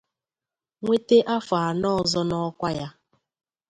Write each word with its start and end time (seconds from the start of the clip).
nwete 0.83 1.17
afọ 1.35 1.55
anọ 1.69 1.89
ọzọ 2.01 2.21
n’ọkwa 2.29 2.69
ya. 2.79 2.87